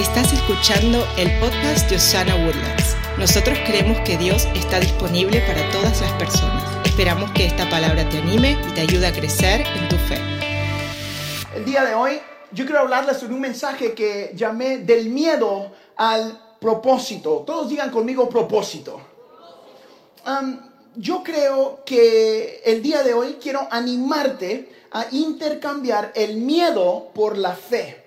[0.00, 2.96] Estás escuchando el podcast de Osana Woodlands.
[3.18, 6.86] Nosotros creemos que Dios está disponible para todas las personas.
[6.86, 10.16] Esperamos que esta palabra te anime y te ayude a crecer en tu fe.
[11.54, 12.18] El día de hoy
[12.50, 17.44] yo quiero hablarles sobre un mensaje que llamé del miedo al propósito.
[17.46, 19.02] Todos digan conmigo propósito.
[20.26, 20.60] Um,
[20.96, 27.52] yo creo que el día de hoy quiero animarte a intercambiar el miedo por la
[27.52, 28.02] fe.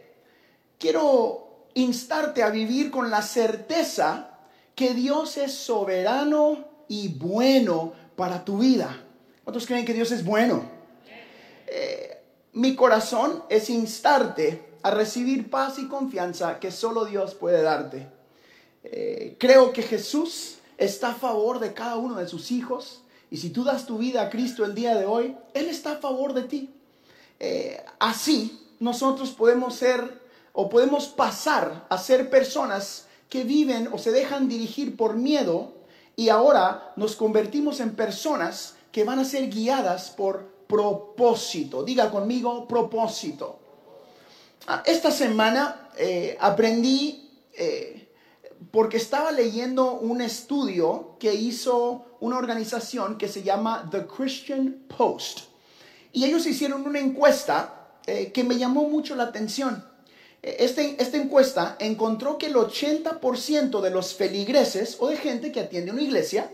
[0.80, 1.43] Quiero
[1.76, 4.38] instarte a vivir con la certeza
[4.76, 9.04] que Dios es soberano y bueno para tu vida.
[9.44, 10.64] ¿Cuántos creen que Dios es bueno?
[11.68, 12.22] Eh,
[12.54, 18.08] mi corazón es instarte a recibir paz y confianza que solo Dios puede darte.
[18.84, 23.50] Eh, creo que Jesús está a favor de cada uno de sus hijos y si
[23.50, 26.44] tú das tu vida a Cristo el día de hoy, Él está a favor de
[26.44, 26.70] ti.
[27.40, 30.22] Eh, así nosotros podemos ser
[30.54, 35.74] o podemos pasar a ser personas que viven o se dejan dirigir por miedo
[36.16, 41.84] y ahora nos convertimos en personas que van a ser guiadas por propósito.
[41.84, 43.60] Diga conmigo propósito.
[44.68, 48.08] Ah, esta semana eh, aprendí, eh,
[48.72, 55.40] porque estaba leyendo un estudio que hizo una organización que se llama The Christian Post.
[56.14, 59.84] Y ellos hicieron una encuesta eh, que me llamó mucho la atención.
[60.44, 65.92] Este, esta encuesta encontró que el 80% de los feligreses o de gente que atiende
[65.92, 66.52] una iglesia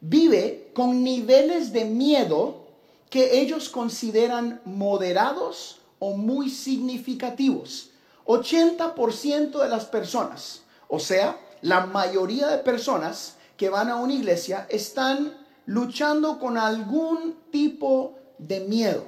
[0.00, 2.64] vive con niveles de miedo
[3.10, 7.90] que ellos consideran moderados o muy significativos.
[8.24, 14.66] 80% de las personas, o sea, la mayoría de personas que van a una iglesia
[14.70, 19.04] están luchando con algún tipo de miedo.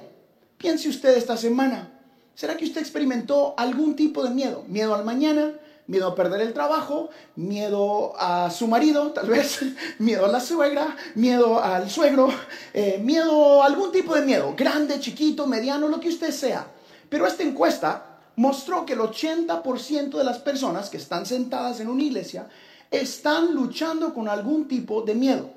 [0.57, 1.96] Piense usted esta semana,
[2.37, 4.63] ¿Será que usted experimentó algún tipo de miedo?
[4.67, 5.53] Miedo al mañana,
[5.87, 9.61] miedo a perder el trabajo, miedo a su marido, tal vez,
[9.97, 12.29] miedo a la suegra, miedo al suegro,
[12.75, 16.67] eh, miedo, algún tipo de miedo, grande, chiquito, mediano, lo que usted sea.
[17.09, 22.03] Pero esta encuesta mostró que el 80% de las personas que están sentadas en una
[22.03, 22.47] iglesia
[22.91, 25.49] están luchando con algún tipo de miedo.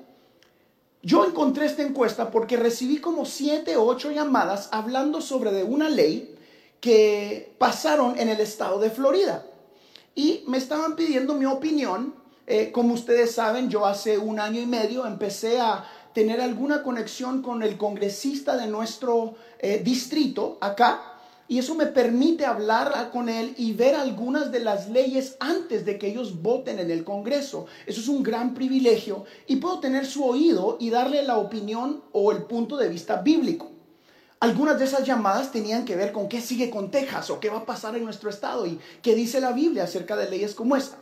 [1.03, 5.87] Yo encontré esta encuesta porque recibí como 7 o 8 llamadas hablando sobre de una
[5.87, 6.37] ley
[6.81, 9.45] que pasaron en el estado de Florida.
[10.15, 12.15] Y me estaban pidiendo mi opinión.
[12.47, 17.41] Eh, como ustedes saben, yo hace un año y medio empecé a tener alguna conexión
[17.41, 21.07] con el congresista de nuestro eh, distrito acá.
[21.47, 25.97] Y eso me permite hablar con él y ver algunas de las leyes antes de
[25.97, 27.65] que ellos voten en el Congreso.
[27.85, 32.31] Eso es un gran privilegio y puedo tener su oído y darle la opinión o
[32.31, 33.70] el punto de vista bíblico.
[34.41, 37.59] Algunas de esas llamadas tenían que ver con qué sigue con Texas o qué va
[37.59, 40.97] a pasar en nuestro estado y qué dice la Biblia acerca de leyes como esta.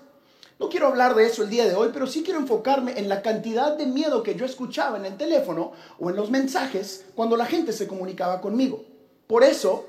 [0.59, 3.21] No quiero hablar de eso el día de hoy, pero sí quiero enfocarme en la
[3.21, 7.45] cantidad de miedo que yo escuchaba en el teléfono o en los mensajes cuando la
[7.45, 8.83] gente se comunicaba conmigo.
[9.25, 9.85] Por eso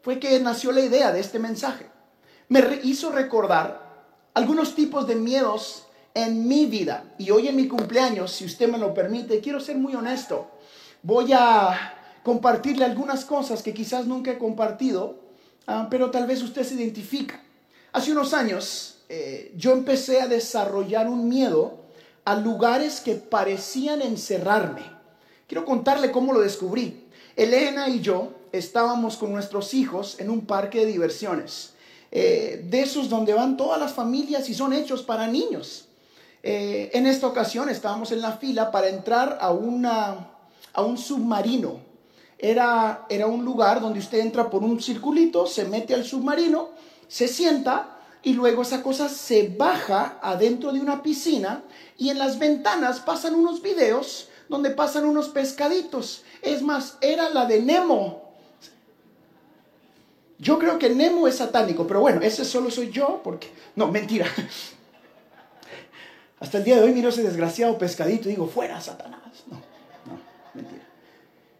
[0.00, 1.86] fue que nació la idea de este mensaje.
[2.48, 7.04] Me hizo recordar algunos tipos de miedos en mi vida.
[7.18, 10.48] Y hoy en mi cumpleaños, si usted me lo permite, quiero ser muy honesto.
[11.02, 11.93] Voy a
[12.24, 15.20] compartirle algunas cosas que quizás nunca he compartido,
[15.68, 17.40] ah, pero tal vez usted se identifica.
[17.92, 21.84] Hace unos años eh, yo empecé a desarrollar un miedo
[22.24, 24.82] a lugares que parecían encerrarme.
[25.46, 27.04] Quiero contarle cómo lo descubrí.
[27.36, 31.74] Elena y yo estábamos con nuestros hijos en un parque de diversiones,
[32.10, 35.88] eh, de esos donde van todas las familias y son hechos para niños.
[36.42, 40.30] Eh, en esta ocasión estábamos en la fila para entrar a, una,
[40.72, 41.93] a un submarino
[42.44, 46.68] era, era un lugar donde usted entra por un circulito, se mete al submarino,
[47.08, 51.62] se sienta y luego esa cosa se baja adentro de una piscina
[51.96, 56.22] y en las ventanas pasan unos videos donde pasan unos pescaditos.
[56.42, 58.34] Es más, era la de Nemo.
[60.38, 63.50] Yo creo que Nemo es satánico, pero bueno, ese solo soy yo porque...
[63.74, 64.26] No, mentira.
[66.40, 69.44] Hasta el día de hoy miro ese desgraciado pescadito y digo, fuera Satanás.
[69.50, 69.73] No.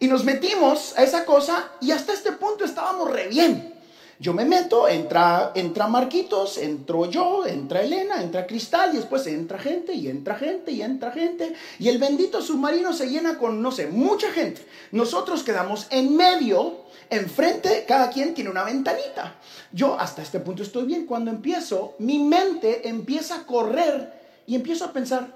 [0.04, 3.72] Y nos metimos a esa cosa y hasta este punto estábamos re bien.
[4.18, 9.58] Yo me meto, entra, entra Marquitos, entro yo, entra Elena, entra Cristal y después entra
[9.58, 11.54] gente y entra gente y entra gente.
[11.78, 14.66] Y el bendito submarino se llena con, no sé, mucha gente.
[14.92, 19.36] Nosotros quedamos en medio, enfrente, cada quien tiene una ventanita.
[19.72, 21.06] Yo hasta este punto estoy bien.
[21.06, 25.34] Cuando empiezo, mi mente empieza a correr y empiezo a pensar,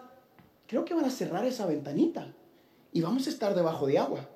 [0.66, 2.26] creo que van a cerrar esa ventanita
[2.92, 4.28] y vamos a estar debajo de agua.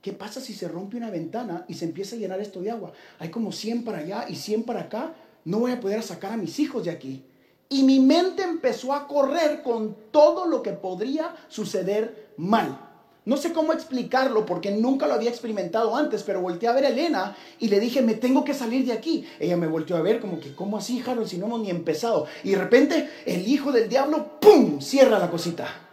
[0.00, 2.92] ¿Qué pasa si se rompe una ventana y se empieza a llenar esto de agua?
[3.18, 5.14] Hay como 100 para allá y 100 para acá.
[5.44, 7.24] no voy a poder sacar a mis hijos de aquí.
[7.68, 12.88] Y mi mente empezó a correr con todo lo que podría suceder mal.
[13.24, 16.88] No sé cómo explicarlo porque nunca lo había experimentado antes, pero volteé a ver a
[16.88, 19.26] Elena y le dije, me tengo que salir de aquí.
[19.38, 22.26] Ella me volteó a ver como que, ¿cómo así, Harold, si no hemos ni empezado?
[22.44, 25.87] Y de repente el hijo del diablo, ¡pum!, cierra la cosita.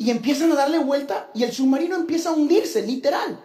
[0.00, 3.38] Y empiezan a darle vuelta y el submarino empieza a hundirse, literal.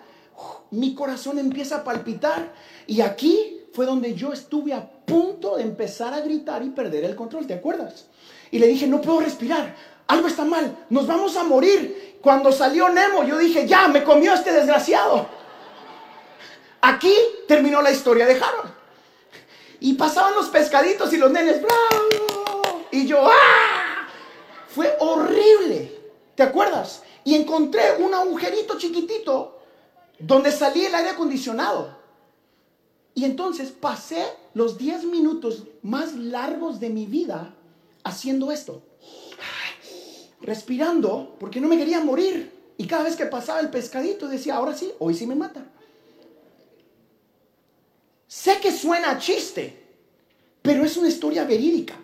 [0.72, 2.52] Mi corazón empieza a palpitar
[2.88, 7.16] y aquí fue donde yo estuve a punto de empezar a gritar y perder el
[7.16, 8.06] control, ¿te acuerdas?
[8.50, 9.76] Y le dije, no puedo respirar
[10.08, 12.20] algo está mal, nos vamos a morir.
[12.22, 15.28] Cuando salió Nemo, yo dije, ya, me comió este desgraciado.
[16.82, 17.14] Aquí
[17.48, 18.72] terminó la historia de Harold.
[19.80, 22.86] Y pasaban los pescaditos y los nenes, ¡bravo!
[22.92, 24.08] Y yo, ¡ah!
[24.68, 25.95] Fue horrible.
[26.36, 27.04] ¿Te acuerdas?
[27.24, 29.60] Y encontré un agujerito chiquitito
[30.20, 31.98] donde salía el aire acondicionado.
[33.14, 37.54] Y entonces pasé los 10 minutos más largos de mi vida
[38.04, 38.82] haciendo esto
[40.46, 42.54] respirando porque no me quería morir.
[42.78, 45.66] Y cada vez que pasaba el pescadito decía, ahora sí, hoy sí me mata.
[48.28, 49.84] Sé que suena chiste,
[50.62, 51.96] pero es una historia verídica.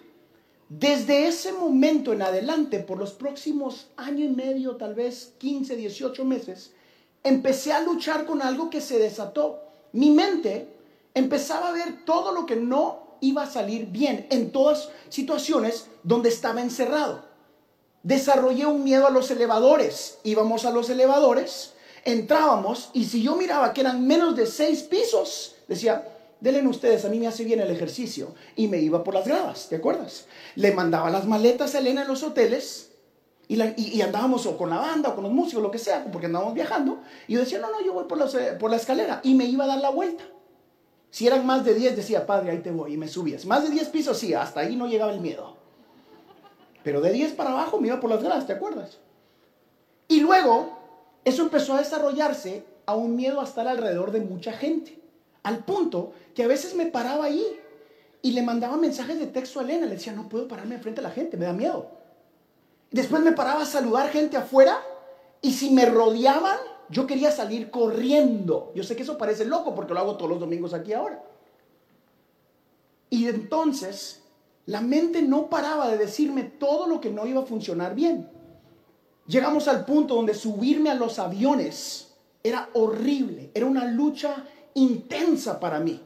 [0.80, 6.24] Desde ese momento en adelante, por los próximos año y medio, tal vez 15, 18
[6.24, 6.72] meses,
[7.24, 9.64] empecé a luchar con algo que se desató.
[9.92, 10.70] Mi mente
[11.14, 16.30] empezaba a ver todo lo que no iba a salir bien en todas situaciones donde
[16.30, 17.32] estaba encerrado
[18.04, 20.20] desarrollé un miedo a los elevadores.
[20.24, 25.56] Íbamos a los elevadores, entrábamos y si yo miraba que eran menos de seis pisos,
[25.68, 26.08] decía,
[26.42, 28.34] denle ustedes, a mí me hace bien el ejercicio.
[28.56, 30.26] Y me iba por las gradas, ¿te acuerdas?
[30.56, 32.92] Le mandaba las maletas a Elena en los hoteles
[33.48, 36.54] y, andábamos o con la banda o con los músicos, lo que sea, porque andábamos
[36.54, 37.00] viajando.
[37.28, 39.66] Y yo decía, no, no, yo voy por, eh, por la escalera y me iba
[39.66, 40.24] a dar la vuelta.
[41.10, 43.46] Si eran más de 10, decía, padre, ahí te voy y me subías.
[43.46, 45.58] Más de 10 pisos, sí, hasta ahí no llegaba el miedo.
[46.84, 49.00] Pero de 10 para abajo me iba por las gradas, ¿te acuerdas?
[50.08, 50.80] Y luego
[51.26, 55.01] eso empezó a desarrollarse a un miedo a estar alrededor de mucha gente.
[55.44, 57.46] Al punto que a veces me paraba ahí
[58.22, 59.86] y le mandaba mensajes de texto a Elena.
[59.86, 61.90] Le decía, no puedo pararme enfrente a la gente, me da miedo.
[62.92, 64.80] Después me paraba a saludar gente afuera
[65.42, 66.58] y si me rodeaban,
[66.90, 68.72] yo quería salir corriendo.
[68.76, 71.24] Yo sé que eso parece loco porque lo hago todos los domingos aquí ahora.
[73.10, 74.22] Y entonces
[74.66, 78.30] la mente no paraba de decirme todo lo que no iba a funcionar bien.
[79.26, 82.12] Llegamos al punto donde subirme a los aviones
[82.44, 84.46] era horrible, era una lucha
[84.76, 86.02] intensa para mí.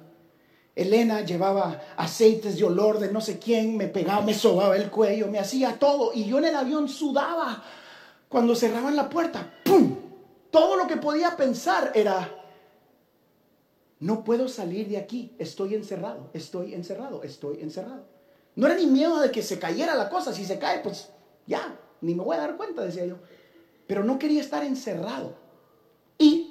[0.76, 5.28] Elena llevaba aceites de olor de no sé quién, me pegaba, me sobaba el cuello,
[5.28, 7.64] me hacía todo y yo en el avión sudaba.
[8.28, 9.96] Cuando cerraban la puerta, ¡pum!
[10.52, 12.30] Todo lo que podía pensar era,
[14.00, 18.06] no puedo salir de aquí, estoy encerrado, estoy encerrado, estoy encerrado.
[18.56, 20.34] No era ni miedo de que se cayera la cosa.
[20.34, 21.10] Si se cae, pues
[21.46, 23.18] ya, ni me voy a dar cuenta, decía yo.
[23.88, 25.36] Pero no quería estar encerrado.
[26.18, 26.45] Y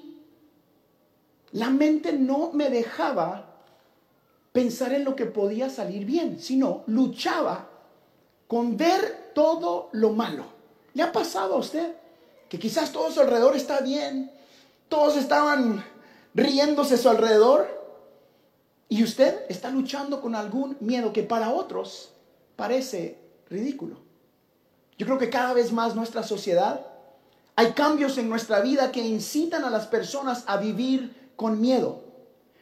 [1.55, 3.47] la mente no me dejaba
[4.53, 7.69] pensar en lo que podía salir bien, sino luchaba
[8.49, 10.47] con ver todo lo malo.
[10.95, 11.95] ¿Le ha pasado a usted
[12.49, 14.33] que quizás todo su alrededor está bien?
[14.89, 15.85] Todos estaban
[16.35, 17.69] riéndose a su alrededor
[18.89, 22.11] y usted está luchando con algún miedo que para otros
[22.57, 23.17] parece
[23.49, 23.99] ridículo.
[24.99, 26.85] Yo creo que cada vez más nuestra sociedad,
[27.55, 32.03] hay cambios en nuestra vida que incitan a las personas a vivir con miedo.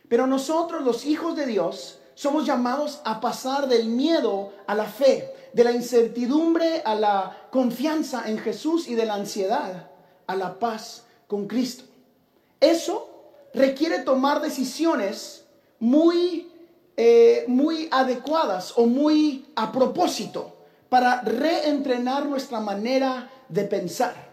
[0.08, 5.32] Pero nosotros, los hijos de Dios, somos llamados a pasar del miedo a la fe,
[5.52, 9.90] de la incertidumbre a la confianza en Jesús y de la ansiedad
[10.26, 11.84] a la paz con Cristo.
[12.60, 13.08] Eso
[13.54, 15.44] requiere tomar decisiones
[15.80, 16.50] muy,
[16.96, 20.56] eh, muy adecuadas o muy a propósito
[20.88, 24.31] para reentrenar nuestra manera de pensar.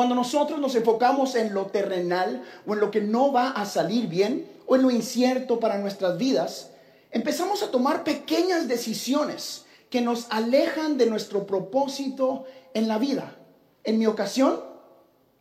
[0.00, 4.06] Cuando nosotros nos enfocamos en lo terrenal o en lo que no va a salir
[4.06, 6.70] bien o en lo incierto para nuestras vidas,
[7.10, 13.36] empezamos a tomar pequeñas decisiones que nos alejan de nuestro propósito en la vida.
[13.84, 14.64] En mi ocasión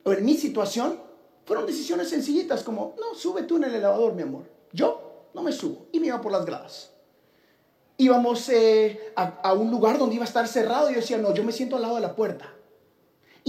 [0.03, 0.99] o en mi situación,
[1.45, 4.43] fueron decisiones sencillitas como, no, sube tú en el elevador, mi amor.
[4.73, 6.91] Yo no me subo y me iba por las gradas.
[7.95, 11.45] Íbamos eh, a, un lugar donde iba a estar cerrado y yo decía, no, yo
[11.45, 12.55] me siento al lado de la puerta.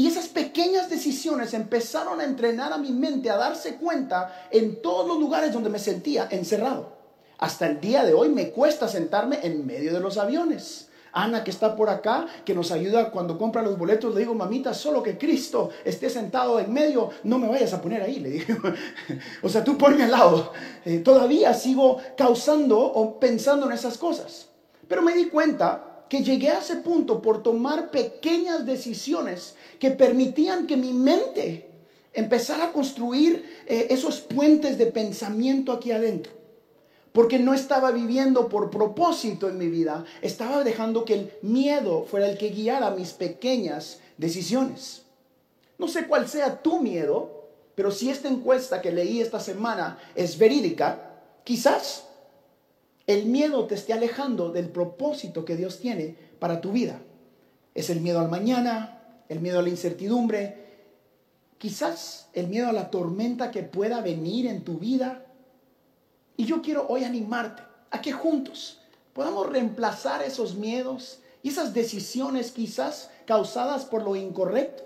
[0.00, 5.06] Y esas pequeñas decisiones empezaron a entrenar a mi mente a darse cuenta en todos
[5.06, 6.96] los lugares donde me sentía encerrado.
[7.36, 10.88] Hasta el día de hoy me cuesta sentarme en medio de los aviones.
[11.12, 14.72] Ana que está por acá, que nos ayuda cuando compra los boletos, le digo, mamita,
[14.72, 18.58] solo que Cristo esté sentado en medio, no me vayas a poner ahí, le digo.
[19.42, 20.50] o sea, tú ponme al lado.
[20.86, 24.48] Eh, todavía sigo causando o pensando en esas cosas.
[24.88, 30.66] Pero me di cuenta que llegué a ese punto por tomar pequeñas decisiones que permitían
[30.66, 31.70] que mi mente
[32.12, 36.32] empezara a construir eh, esos puentes de pensamiento aquí adentro.
[37.12, 42.28] Porque no estaba viviendo por propósito en mi vida, estaba dejando que el miedo fuera
[42.28, 45.02] el que guiara mis pequeñas decisiones.
[45.78, 50.36] No sé cuál sea tu miedo, pero si esta encuesta que leí esta semana es
[50.38, 52.09] verídica, quizás
[53.10, 57.02] el miedo te esté alejando del propósito que Dios tiene para tu vida.
[57.74, 60.84] Es el miedo al mañana, el miedo a la incertidumbre,
[61.58, 65.26] quizás el miedo a la tormenta que pueda venir en tu vida
[66.36, 68.80] y yo quiero hoy animarte a que juntos
[69.12, 74.84] podamos reemplazar esos miedos y esas decisiones quizás causadas por lo incorrecto,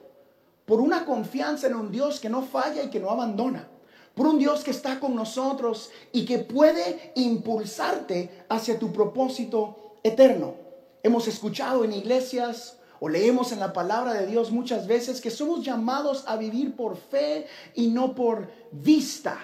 [0.64, 3.68] por una confianza en un Dios que no falla y que no abandona,
[4.14, 10.54] por un Dios que está con nosotros y que puede impulsarte hacia tu propósito eterno.
[11.02, 15.64] Hemos escuchado en iglesias o leemos en la palabra de Dios muchas veces que somos
[15.64, 19.38] llamados a vivir por fe y no por vista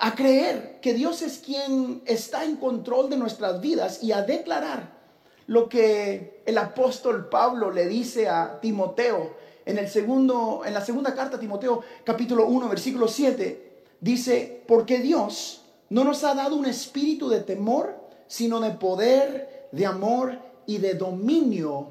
[0.00, 5.00] a creer que Dios es quien está en control de nuestras vidas y a declarar
[5.46, 11.14] lo que el apóstol Pablo le dice a Timoteo en, el segundo, en la segunda
[11.14, 17.28] carta Timoteo capítulo 1 versículo 7 dice, porque Dios no nos ha dado un espíritu
[17.28, 17.94] de temor,
[18.26, 21.88] sino de poder, de amor y de dominio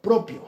[0.00, 0.42] propio.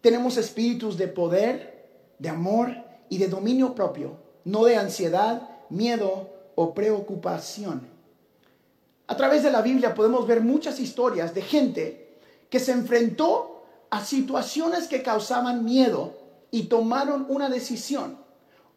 [0.00, 2.74] Tenemos espíritus de poder, de amor
[3.08, 7.86] y de dominio propio no de ansiedad, miedo o preocupación.
[9.06, 12.18] A través de la Biblia podemos ver muchas historias de gente
[12.48, 13.57] que se enfrentó
[13.90, 16.18] a situaciones que causaban miedo
[16.50, 18.18] y tomaron una decisión.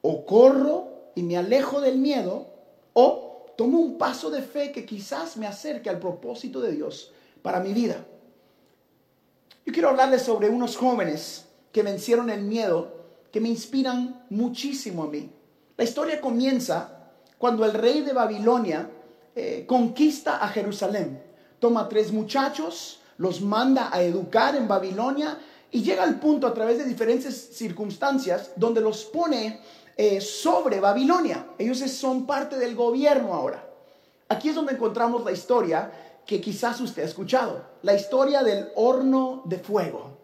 [0.02, 2.48] O corro y me alejo del miedo,
[2.94, 7.60] o tomo un paso de fe que quizás me acerque al propósito de Dios para
[7.60, 8.06] mi vida.
[9.66, 13.02] Yo quiero hablarles sobre unos jóvenes que vencieron el miedo
[13.32, 15.30] que me inspiran muchísimo a mí.
[15.78, 18.90] La historia comienza cuando el rey de Babilonia
[19.36, 21.24] eh, conquista a Jerusalén.
[21.60, 25.38] Toma tres muchachos, los manda a educar en Babilonia
[25.72, 29.62] y llega al punto a través de diferentes circunstancias donde los pone
[29.96, 31.48] eh, sobre Babilonia.
[31.58, 33.64] Ellos son parte del gobierno ahora.
[34.28, 35.92] Aquí es donde encontramos la historia
[36.26, 40.18] que quizás usted ha escuchado, la historia del horno de fuego.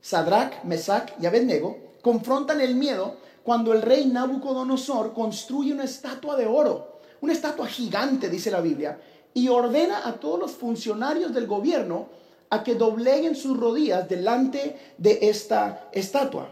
[0.00, 6.46] Sadrach, Mesach y Abednego confrontan el miedo cuando el rey Nabucodonosor construye una estatua de
[6.46, 9.00] oro, una estatua gigante, dice la Biblia,
[9.34, 12.08] y ordena a todos los funcionarios del gobierno
[12.52, 16.50] a que dobleguen sus rodillas delante de esta estatua.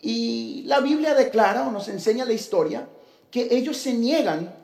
[0.00, 2.88] Y la Biblia declara o nos enseña la historia
[3.30, 4.54] que ellos se niegan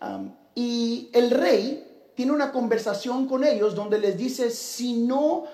[0.00, 5.44] um, y el rey tiene una conversación con ellos donde les dice si no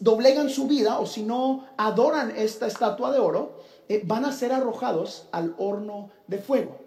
[0.00, 4.50] doblegan su vida o si no adoran esta estatua de oro, eh, van a ser
[4.50, 6.78] arrojados al horno de fuego.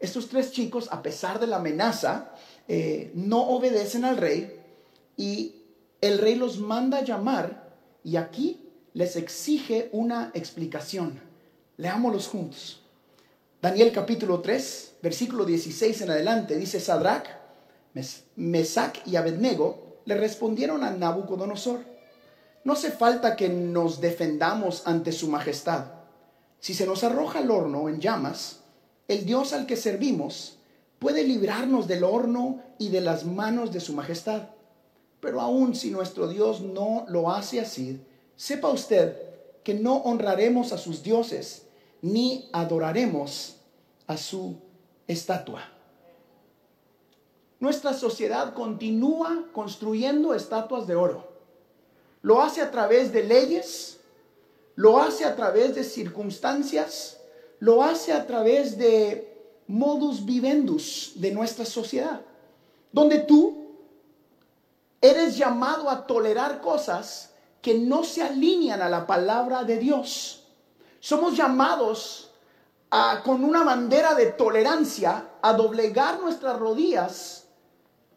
[0.00, 2.30] Estos tres chicos, a pesar de la amenaza,
[2.66, 4.58] eh, no obedecen al rey
[5.18, 5.57] y
[6.00, 7.74] el rey los manda a llamar
[8.04, 11.20] y aquí les exige una explicación.
[11.76, 12.82] Leámoslos juntos.
[13.60, 17.26] Daniel capítulo 3, versículo 16 en adelante, dice Sadrach,
[18.36, 21.80] Mesac y Abednego le respondieron a Nabucodonosor,
[22.64, 25.98] no hace falta que nos defendamos ante su majestad
[26.60, 28.60] si se nos arroja al horno en llamas,
[29.06, 30.58] el Dios al que servimos
[30.98, 34.48] puede librarnos del horno y de las manos de su majestad.
[35.20, 38.00] Pero aun si nuestro Dios no lo hace así,
[38.36, 39.16] sepa usted
[39.64, 41.66] que no honraremos a sus dioses
[42.00, 43.56] ni adoraremos
[44.06, 44.56] a su
[45.06, 45.62] estatua.
[47.60, 51.26] Nuestra sociedad continúa construyendo estatuas de oro.
[52.22, 53.98] Lo hace a través de leyes,
[54.76, 57.18] lo hace a través de circunstancias,
[57.58, 62.20] lo hace a través de modus vivendus de nuestra sociedad,
[62.92, 63.57] donde tú
[65.00, 67.30] eres llamado a tolerar cosas
[67.62, 70.44] que no se alinean a la palabra de Dios.
[71.00, 72.30] Somos llamados
[72.90, 77.44] a, con una bandera de tolerancia a doblegar nuestras rodillas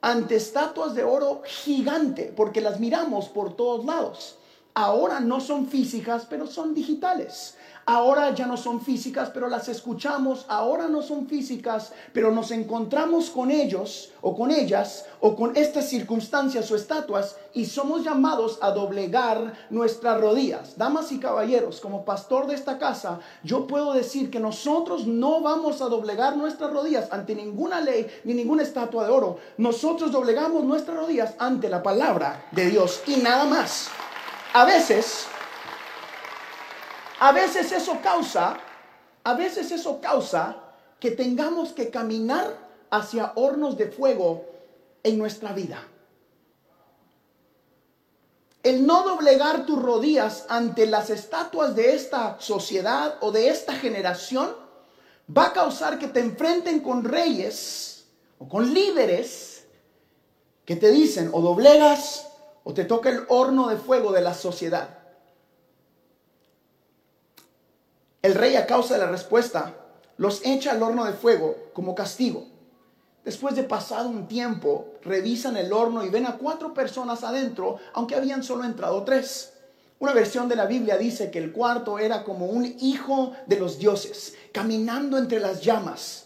[0.01, 4.37] ante estatuas de oro gigante, porque las miramos por todos lados
[4.73, 7.57] ahora no son físicas, pero son digitales.
[7.87, 13.31] ahora ya no son físicas, pero las escuchamos, ahora no son físicas, pero nos encontramos
[13.31, 18.69] con ellos o con ellas o con estas circunstancias o estatuas y somos llamados a
[18.71, 20.77] doblegar nuestras rodillas.
[20.77, 25.81] Damas y caballeros, como pastor de esta casa, yo puedo decir que nosotros no vamos
[25.81, 29.39] a doblegar nuestras rodillas ante ninguna ley ni ninguna estatua de oro.
[29.57, 33.89] Nosotros doblegamos nuestras rodillas ante la palabra de Dios y nada más.
[34.53, 35.27] A veces
[37.21, 38.57] a veces eso causa,
[39.23, 40.57] a veces eso causa
[40.99, 42.57] que tengamos que caminar
[42.89, 44.49] hacia hornos de fuego
[45.03, 45.83] en nuestra vida.
[48.63, 54.55] El no doblegar tus rodillas ante las estatuas de esta sociedad o de esta generación
[55.29, 58.05] va a causar que te enfrenten con reyes
[58.39, 59.63] o con líderes
[60.65, 62.30] que te dicen o doblegas
[62.63, 64.99] o te toca el horno de fuego de la sociedad.
[68.21, 69.73] El rey a causa de la respuesta
[70.17, 72.45] los echa al horno de fuego como castigo.
[73.23, 78.15] Después de pasado un tiempo, revisan el horno y ven a cuatro personas adentro, aunque
[78.15, 79.53] habían solo entrado tres.
[79.99, 83.77] Una versión de la Biblia dice que el cuarto era como un hijo de los
[83.77, 86.25] dioses, caminando entre las llamas.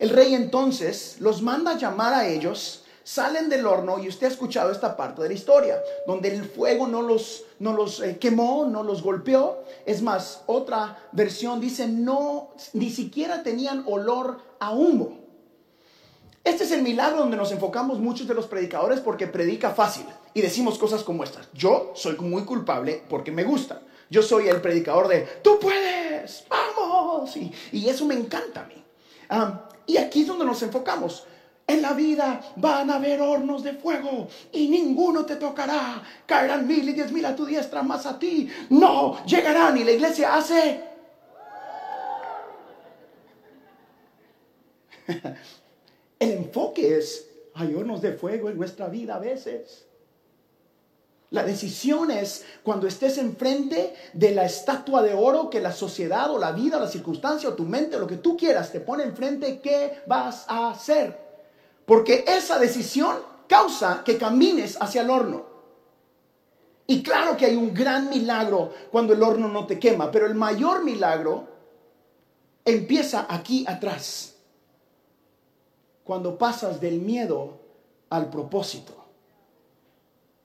[0.00, 4.72] El rey entonces los manda llamar a ellos salen del horno y usted ha escuchado
[4.72, 8.82] esta parte de la historia, donde el fuego no los, no los eh, quemó, no
[8.82, 9.62] los golpeó.
[9.86, 15.20] Es más, otra versión dice, no, ni siquiera tenían olor a humo.
[16.42, 20.42] Este es el milagro donde nos enfocamos muchos de los predicadores porque predica fácil y
[20.42, 21.48] decimos cosas como estas.
[21.54, 23.80] Yo soy muy culpable porque me gusta.
[24.10, 27.34] Yo soy el predicador de, tú puedes, vamos.
[27.36, 28.84] Y, eso me encanta a mí.
[29.86, 31.26] Y aquí es donde nos enfocamos.
[31.66, 36.02] En la vida van a haber hornos de fuego y ninguno te tocará.
[36.26, 39.76] Caerán mil y diez mil a tu diestra, más a ti no llegarán.
[39.78, 40.84] Y la iglesia hace...
[46.18, 49.86] El enfoque es, hay hornos de fuego en nuestra vida a veces.
[51.30, 56.38] La decisión es cuando estés enfrente de la estatua de oro que la sociedad o
[56.38, 59.02] la vida o la circunstancia o tu mente o lo que tú quieras te pone
[59.02, 61.23] enfrente, ¿qué vas a hacer?
[61.86, 65.44] Porque esa decisión causa que camines hacia el horno.
[66.86, 70.34] Y claro que hay un gran milagro cuando el horno no te quema, pero el
[70.34, 71.48] mayor milagro
[72.64, 74.34] empieza aquí atrás.
[76.04, 77.58] Cuando pasas del miedo
[78.10, 78.92] al propósito.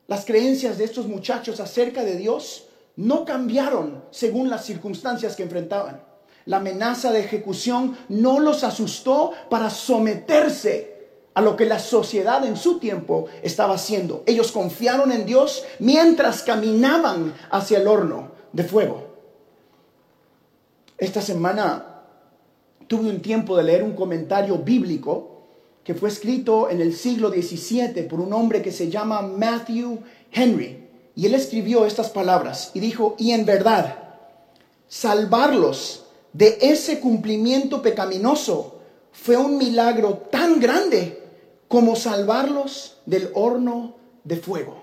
[0.08, 6.04] Las creencias de estos muchachos acerca de Dios no cambiaron según las circunstancias que enfrentaban.
[6.46, 10.88] La amenaza de ejecución no los asustó para someterse
[11.39, 14.23] a lo que la sociedad en su tiempo estaba haciendo.
[14.25, 19.06] Ellos confiaron en Dios mientras caminaban hacia el horno de fuego.
[20.97, 22.02] Esta semana
[22.88, 25.43] tuve un tiempo de leer un comentario bíblico
[25.82, 29.99] que fue escrito en el siglo XVII por un hombre que se llama Matthew
[30.34, 30.89] Henry.
[31.15, 33.95] Y él escribió estas palabras y dijo, y en verdad,
[34.89, 38.82] salvarlos de ese cumplimiento pecaminoso
[39.13, 41.29] fue un milagro tan grande
[41.70, 44.82] como salvarlos del horno de fuego.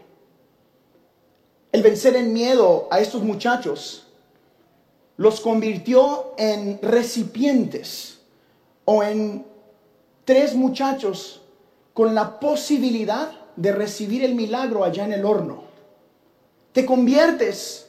[1.72, 4.07] El vencer el miedo a estos muchachos
[5.18, 8.20] los convirtió en recipientes
[8.87, 9.44] o en
[10.25, 11.42] tres muchachos
[11.92, 15.64] con la posibilidad de recibir el milagro allá en el horno.
[16.72, 17.88] Te conviertes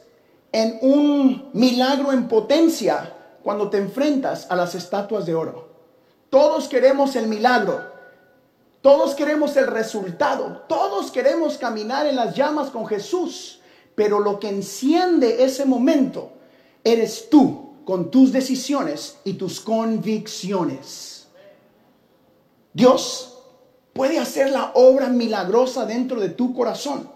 [0.52, 5.70] en un milagro en potencia cuando te enfrentas a las estatuas de oro.
[6.30, 7.97] Todos queremos el milagro.
[8.88, 10.64] Todos queremos el resultado.
[10.70, 13.60] Todos queremos caminar en las llamas con Jesús.
[13.96, 16.32] Pero lo que enciende ese momento
[16.86, 21.28] eres tú con tus decisiones y tus convicciones.
[22.72, 23.40] Dios
[23.92, 27.12] puede hacer la obra milagrosa dentro de tu corazón.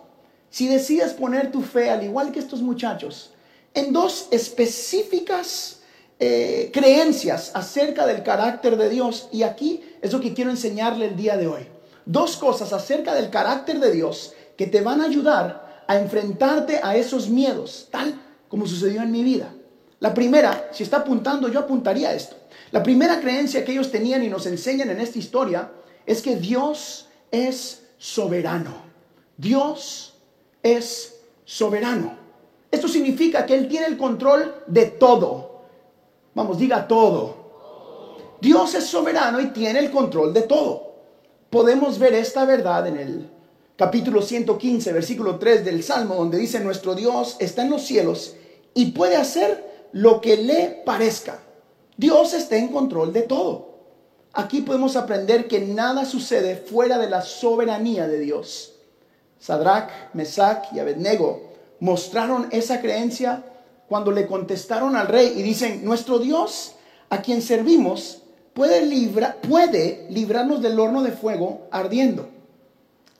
[0.49, 3.31] Si decides poner tu fe, al igual que estos muchachos,
[3.73, 5.79] en dos específicas
[6.23, 9.27] eh, creencias acerca del carácter de Dios.
[9.31, 11.67] Y aquí es lo que quiero enseñarle el día de hoy.
[12.05, 16.95] Dos cosas acerca del carácter de Dios que te van a ayudar a enfrentarte a
[16.95, 19.51] esos miedos, tal como sucedió en mi vida.
[19.99, 22.36] La primera, si está apuntando, yo apuntaría esto.
[22.69, 25.71] La primera creencia que ellos tenían y nos enseñan en esta historia
[26.05, 28.84] es que Dios es soberano.
[29.38, 30.13] Dios
[30.62, 32.15] es soberano.
[32.69, 35.50] Esto significa que Él tiene el control de todo.
[36.34, 37.41] Vamos, diga todo.
[38.39, 40.91] Dios es soberano y tiene el control de todo.
[41.50, 43.30] Podemos ver esta verdad en el
[43.76, 48.36] capítulo 115, versículo 3 del Salmo, donde dice, nuestro Dios está en los cielos
[48.74, 51.39] y puede hacer lo que le parezca.
[51.98, 53.72] Dios está en control de todo.
[54.34, 58.76] Aquí podemos aprender que nada sucede fuera de la soberanía de Dios.
[59.39, 63.44] Sadrach, Mesach y Abednego mostraron esa creencia
[63.91, 66.75] cuando le contestaron al rey y dicen, nuestro Dios
[67.10, 68.21] a quien servimos
[68.54, 68.88] puede,
[69.45, 72.30] puede librarnos del horno de fuego ardiendo.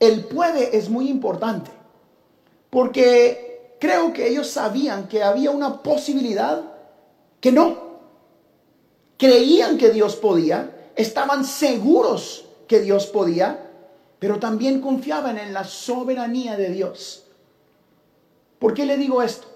[0.00, 1.70] El puede es muy importante
[2.70, 6.62] porque creo que ellos sabían que había una posibilidad
[7.38, 7.76] que no.
[9.18, 13.68] Creían que Dios podía, estaban seguros que Dios podía,
[14.18, 17.24] pero también confiaban en la soberanía de Dios.
[18.58, 19.51] ¿Por qué le digo esto?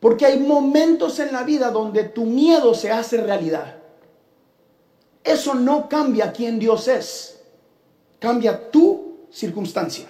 [0.00, 3.76] Porque hay momentos en la vida donde tu miedo se hace realidad.
[5.22, 7.38] Eso no cambia quién Dios es,
[8.18, 10.08] cambia tu circunstancia.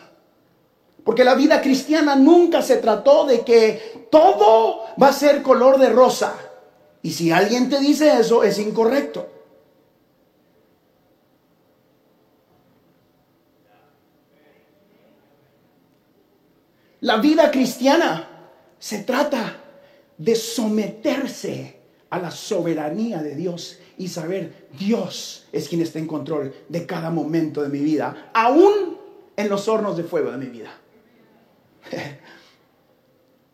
[1.04, 5.88] Porque la vida cristiana nunca se trató de que todo va a ser color de
[5.88, 6.34] rosa.
[7.02, 9.26] Y si alguien te dice eso, es incorrecto.
[17.00, 18.28] La vida cristiana
[18.78, 19.59] se trata
[20.20, 21.76] de someterse
[22.10, 27.10] a la soberanía de Dios y saber Dios es quien está en control de cada
[27.10, 28.98] momento de mi vida, aún
[29.34, 30.70] en los hornos de fuego de mi vida.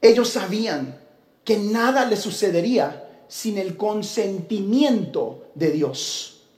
[0.00, 0.98] Ellos sabían
[1.44, 6.48] que nada le sucedería sin el consentimiento de Dios.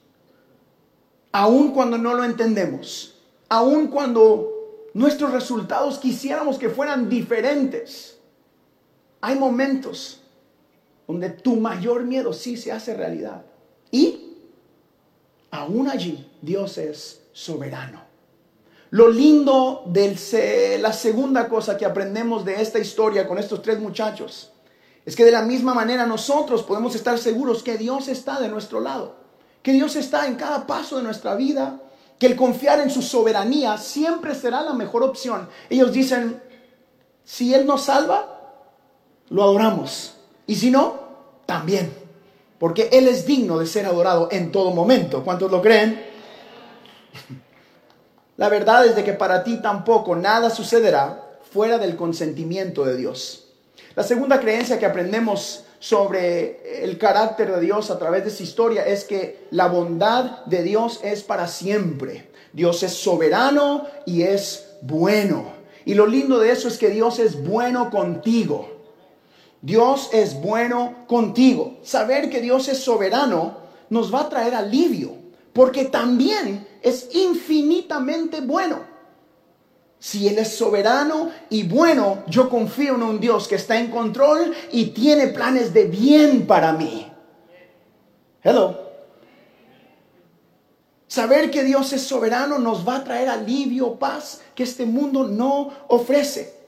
[1.31, 8.18] Aun cuando no lo entendemos, aun cuando nuestros resultados quisiéramos que fueran diferentes,
[9.21, 10.21] hay momentos
[11.07, 13.43] donde tu mayor miedo sí se hace realidad.
[13.91, 14.37] Y
[15.51, 18.03] aún allí Dios es soberano.
[18.91, 24.51] Lo lindo de la segunda cosa que aprendemos de esta historia con estos tres muchachos
[25.05, 28.79] es que de la misma manera nosotros podemos estar seguros que Dios está de nuestro
[28.79, 29.15] lado,
[29.61, 31.81] que Dios está en cada paso de nuestra vida,
[32.17, 35.49] que el confiar en su soberanía siempre será la mejor opción.
[35.69, 36.41] Ellos dicen,
[37.23, 38.38] si Él nos salva,
[39.29, 40.15] lo adoramos.
[40.47, 40.99] Y si no,
[41.45, 41.93] también.
[42.57, 45.23] Porque Él es digno de ser adorado en todo momento.
[45.23, 46.05] ¿Cuántos lo creen?
[48.37, 53.45] La verdad es de que para ti tampoco nada sucederá fuera del consentimiento de Dios.
[53.95, 58.85] La segunda creencia que aprendemos sobre el carácter de Dios a través de esa historia
[58.85, 62.29] es que la bondad de Dios es para siempre.
[62.53, 65.51] Dios es soberano y es bueno.
[65.85, 68.78] Y lo lindo de eso es que Dios es bueno contigo.
[69.61, 71.77] Dios es bueno contigo.
[71.83, 73.57] Saber que Dios es soberano
[73.89, 75.13] nos va a traer alivio,
[75.53, 78.87] porque también es infinitamente bueno.
[79.99, 84.53] Si Él es soberano y bueno, yo confío en un Dios que está en control
[84.71, 87.11] y tiene planes de bien para mí.
[88.41, 88.89] Hello.
[91.07, 95.71] Saber que Dios es soberano nos va a traer alivio, paz que este mundo no
[95.89, 96.58] ofrece.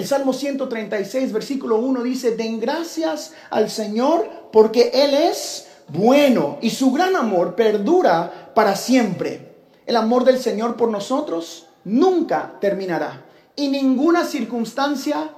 [0.00, 6.70] El Salmo 136, versículo 1 dice, den gracias al Señor porque Él es bueno y
[6.70, 9.56] su gran amor perdura para siempre.
[9.84, 15.34] El amor del Señor por nosotros nunca terminará y ninguna circunstancia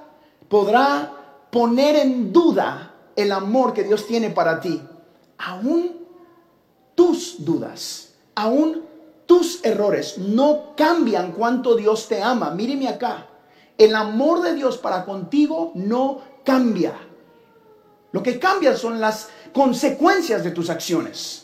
[0.47, 1.11] podrá
[1.51, 4.81] poner en duda el amor que Dios tiene para ti.
[5.39, 5.91] Aún
[6.95, 8.81] tus dudas, aún
[9.25, 12.51] tus errores no cambian cuánto Dios te ama.
[12.51, 13.27] Míreme acá.
[13.77, 16.93] El amor de Dios para contigo no cambia.
[18.11, 21.43] Lo que cambia son las consecuencias de tus acciones.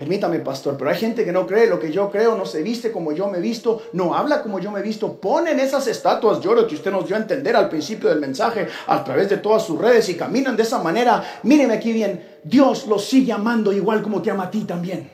[0.00, 2.90] Permítame, pastor, pero hay gente que no cree lo que yo creo, no se viste
[2.90, 6.40] como yo me he visto, no habla como yo me he visto, ponen esas estatuas
[6.40, 9.62] lloro que usted nos dio a entender al principio del mensaje a través de todas
[9.62, 11.40] sus redes y caminan de esa manera.
[11.42, 15.10] Míreme aquí bien, Dios los sigue amando igual como te ama a ti también.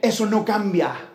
[0.00, 1.11] Eso no cambia.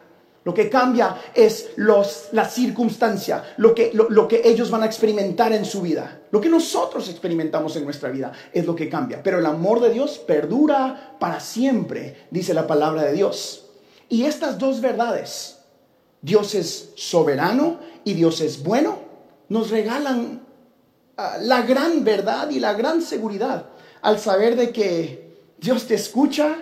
[0.48, 5.52] Lo que cambia es los, la circunstancia, lo que, lo, que ellos van a experimentar
[5.52, 6.22] en su vida.
[6.32, 9.22] Lo que nosotros experimentamos en nuestra vida es lo que cambia.
[9.22, 13.66] Pero el amor de Dios perdura para siempre, dice la palabra de Dios.
[14.08, 15.58] Y estas dos verdades,
[16.22, 19.00] Dios es soberano y Dios es bueno,
[19.50, 20.44] nos regalan
[21.18, 23.66] ah, la gran verdad y la gran seguridad
[24.02, 26.56] al saber de que Dios te escucha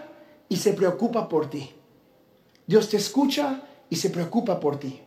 [0.50, 1.70] y se preocupa por ti.
[2.66, 5.02] Dios te escucha y se preocupa por ti.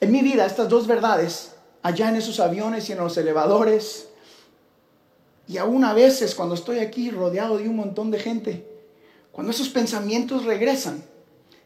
[0.00, 1.52] En mi vida, estas dos verdades,
[1.82, 4.08] allá en esos aviones y en los elevadores,
[5.48, 8.66] y aún a veces cuando estoy aquí rodeado de un montón de gente,
[9.30, 11.04] cuando esos pensamientos regresan,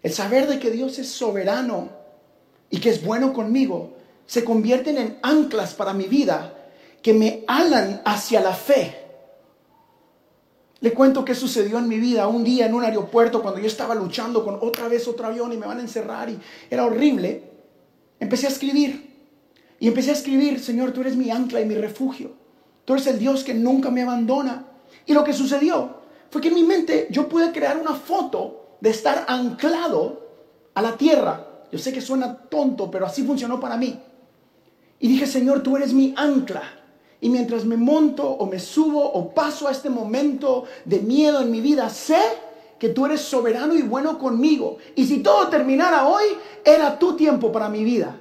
[0.03, 1.91] el saber de que Dios es soberano
[2.71, 6.55] y que es bueno conmigo, se convierten en anclas para mi vida
[7.03, 9.06] que me alan hacia la fe.
[10.87, 13.93] Le cuento qué sucedió en mi vida un día en un aeropuerto cuando yo estaba
[13.93, 16.39] luchando con otra vez otro avión y me van a encerrar y
[16.71, 17.43] era horrible.
[18.21, 19.13] Empecé a escribir
[19.81, 22.35] y empecé a escribir, Señor, tú eres mi ancla y mi refugio.
[22.85, 24.65] Tú eres el Dios que nunca me abandona.
[25.07, 28.91] Y lo que sucedió fue que en mi mente yo pude crear una foto de
[28.91, 30.25] estar anclado
[30.73, 31.49] a la tierra.
[31.73, 33.99] Yo sé que suena tonto, pero así funcionó para mí.
[35.01, 36.63] Y dije, Señor, tú eres mi ancla.
[37.27, 41.51] Y mientras me monto o me subo o paso a este momento de miedo en
[41.51, 42.21] mi vida, sé
[42.79, 44.77] que tú eres soberano y bueno conmigo.
[44.95, 46.23] Y si todo terminara hoy,
[46.65, 48.17] era tu tiempo para mi vida.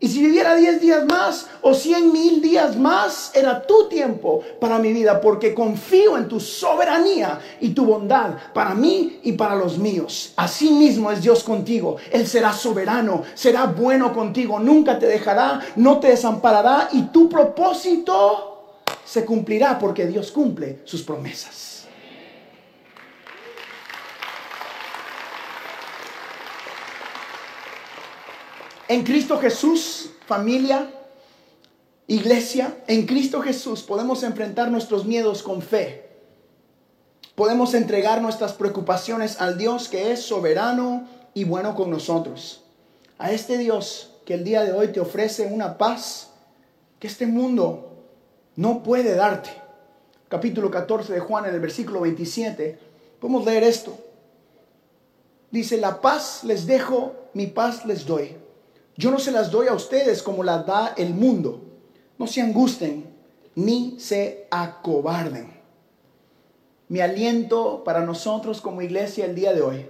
[0.00, 4.78] Y si viviera 10 días más o 100 mil días más, era tu tiempo para
[4.78, 9.76] mi vida, porque confío en tu soberanía y tu bondad para mí y para los
[9.76, 10.34] míos.
[10.36, 11.96] Así mismo es Dios contigo.
[12.12, 18.84] Él será soberano, será bueno contigo, nunca te dejará, no te desamparará y tu propósito
[19.04, 21.77] se cumplirá porque Dios cumple sus promesas.
[28.88, 30.90] En Cristo Jesús, familia,
[32.06, 36.08] iglesia, en Cristo Jesús podemos enfrentar nuestros miedos con fe.
[37.34, 42.64] Podemos entregar nuestras preocupaciones al Dios que es soberano y bueno con nosotros.
[43.18, 46.30] A este Dios que el día de hoy te ofrece una paz
[46.98, 48.06] que este mundo
[48.56, 49.50] no puede darte.
[50.30, 52.78] Capítulo 14 de Juan en el versículo 27.
[53.20, 53.98] Podemos leer esto.
[55.50, 58.47] Dice, la paz les dejo, mi paz les doy.
[58.98, 61.62] Yo no se las doy a ustedes como las da el mundo.
[62.18, 63.14] No se angusten
[63.54, 65.56] ni se acobarden.
[66.88, 69.86] Mi aliento para nosotros como iglesia el día de hoy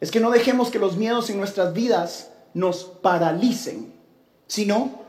[0.00, 3.92] es que no dejemos que los miedos en nuestras vidas nos paralicen,
[4.46, 5.02] sino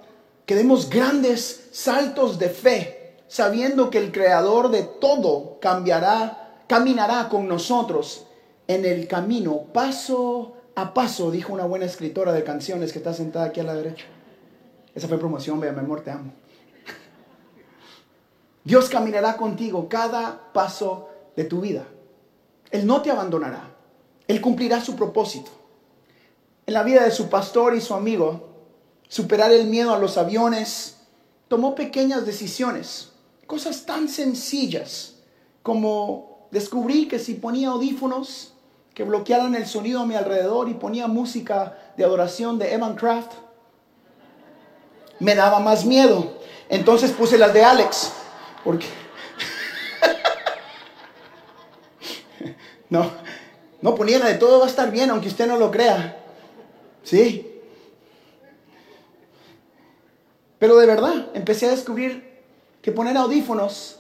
[0.45, 7.47] que demos grandes saltos de fe, sabiendo que el creador de todo cambiará, caminará con
[7.47, 8.25] nosotros
[8.67, 13.45] en el camino paso a paso, dijo una buena escritora de canciones que está sentada
[13.45, 14.05] aquí a la derecha.
[14.93, 16.33] Esa fue promoción, vea, mi amor, te amo.
[18.63, 21.85] Dios caminará contigo cada paso de tu vida.
[22.71, 23.75] Él no te abandonará.
[24.27, 25.51] Él cumplirá su propósito.
[26.65, 28.49] En la vida de su pastor y su amigo,
[29.07, 30.97] superar el miedo a los aviones,
[31.47, 33.11] tomó pequeñas decisiones,
[33.45, 35.17] cosas tan sencillas
[35.61, 38.54] como descubrí que si ponía audífonos,
[38.95, 43.33] que bloquearan el sonido a mi alrededor y ponía música de adoración de Evan Craft,
[45.19, 46.39] me daba más miedo.
[46.69, 48.13] Entonces puse las de Alex,
[48.63, 48.87] porque...
[52.89, 53.11] no,
[53.81, 56.17] no ponía la de todo va a estar bien, aunque usted no lo crea.
[57.03, 57.61] Sí.
[60.57, 62.41] Pero de verdad, empecé a descubrir
[62.81, 63.99] que poner audífonos,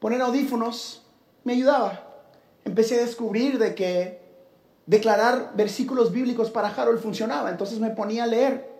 [0.00, 1.02] poner audífonos
[1.44, 2.09] me ayudaba
[2.70, 4.20] empecé a descubrir de que
[4.86, 7.50] declarar versículos bíblicos para Harold funcionaba.
[7.50, 8.70] Entonces me ponía a leer.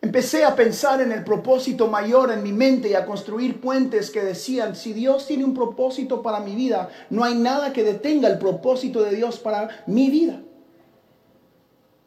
[0.00, 4.22] Empecé a pensar en el propósito mayor en mi mente y a construir puentes que
[4.22, 8.38] decían, si Dios tiene un propósito para mi vida, no hay nada que detenga el
[8.38, 10.40] propósito de Dios para mi vida.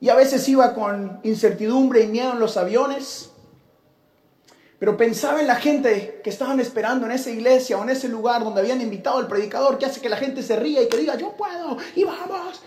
[0.02, 3.32] Y a veces iba con incertidumbre y miedo en los aviones
[4.80, 8.44] pero pensaba en la gente que estaban esperando en esa iglesia o en ese lugar
[8.44, 11.16] donde habían invitado al predicador que hace que la gente se ría y que diga,
[11.16, 12.62] yo puedo, y vamos.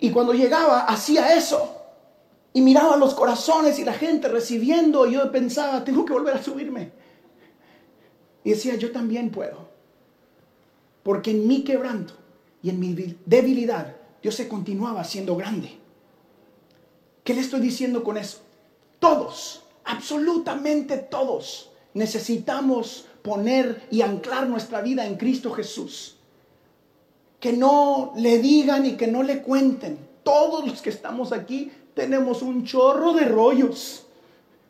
[0.00, 1.80] Y cuando llegaba, hacía eso.
[2.52, 5.06] Y miraba los corazones y la gente recibiendo.
[5.06, 6.92] Y yo pensaba, tengo que volver a subirme.
[8.44, 9.68] Y decía, yo también puedo.
[11.02, 12.14] Porque en mi quebranto
[12.62, 15.78] y en mi debilidad, Dios se continuaba siendo grande.
[17.24, 18.40] ¿Qué le estoy diciendo con eso?
[18.98, 26.16] Todos absolutamente todos necesitamos poner y anclar nuestra vida en Cristo Jesús.
[27.40, 29.98] Que no le digan y que no le cuenten.
[30.22, 34.06] Todos los que estamos aquí tenemos un chorro de rollos.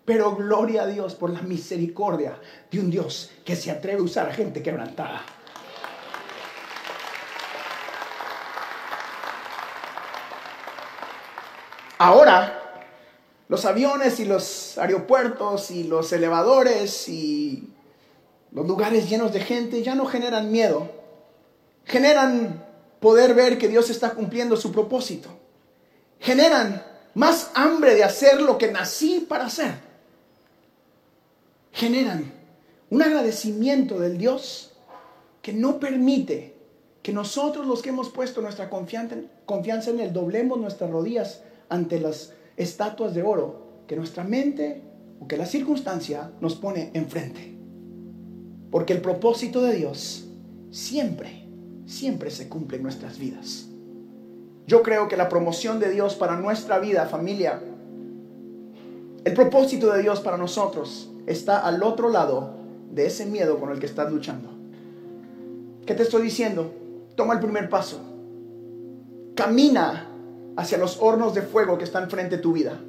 [0.05, 2.39] Pero gloria a Dios por la misericordia
[2.71, 5.25] de un Dios que se atreve a usar a gente quebrantada.
[11.97, 12.64] Ahora
[13.55, 17.69] los aviones y los aeropuertos y los elevadores y
[18.51, 20.91] los lugares llenos de gente ya no generan miedo,
[21.85, 22.67] generan
[22.99, 25.29] poder ver que Dios está cumpliendo su propósito,
[26.19, 29.75] generan más hambre de hacer lo que nací para hacer,
[31.71, 32.33] generan
[32.91, 34.73] un agradecimiento del Dios
[35.43, 36.57] que no permite
[37.05, 42.33] que nosotros los que hemos puesto nuestra confianza en Él doblemos nuestras rodillas ante las
[42.57, 44.83] estatuas de oro que nuestra mente
[45.21, 47.57] o que la circunstancia nos pone enfrente.
[48.71, 50.27] Porque el propósito de Dios
[50.71, 51.47] siempre,
[51.87, 53.69] siempre se cumple en nuestras vidas.
[54.67, 57.61] Yo creo que la promoción de Dios para nuestra vida, familia,
[59.25, 62.55] el propósito de Dios para nosotros está al otro lado
[62.93, 64.51] de ese miedo con el que estás luchando.
[65.87, 66.73] ¿Qué te estoy diciendo?
[67.15, 68.01] Toma el primer paso.
[69.35, 70.09] Camina
[70.57, 72.81] hacia los hornos de fuego que están frente a tu vida.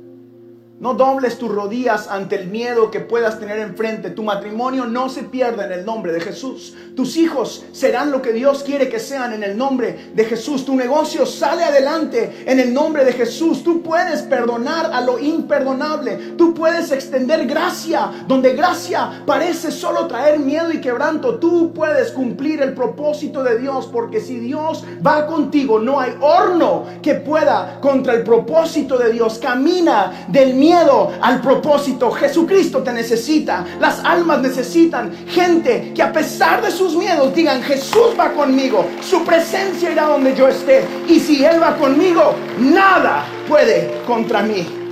[0.77, 4.09] No dobles tus rodillas ante el miedo que puedas tener enfrente.
[4.09, 6.75] Tu matrimonio no se pierda en el nombre de Jesús.
[6.97, 10.65] Tus hijos serán lo que Dios quiere que sean en el nombre de Jesús.
[10.65, 13.63] Tu negocio sale adelante en el nombre de Jesús.
[13.63, 16.33] Tú puedes perdonar a lo imperdonable.
[16.37, 21.39] Tú puedes extender gracia donde gracia parece solo traer miedo y quebranto.
[21.39, 26.83] Tú puedes cumplir el propósito de Dios porque si Dios va contigo, no hay horno
[27.01, 29.39] que pueda contra el propósito de Dios.
[29.39, 32.11] Camina del miedo miedo al propósito.
[32.11, 33.65] Jesucristo te necesita.
[33.79, 38.85] Las almas necesitan gente que a pesar de sus miedos digan, Jesús va conmigo.
[39.01, 40.83] Su presencia irá donde yo esté.
[41.07, 44.84] Y si Él va conmigo, nada puede contra mí.